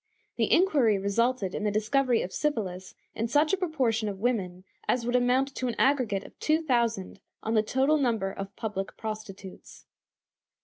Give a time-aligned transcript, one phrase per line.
[0.37, 5.05] The inquiry resulted in the discovery of syphilis in such a proportion of women as
[5.05, 9.85] would amount to an aggregate of two thousand on the total number of public prostitutes.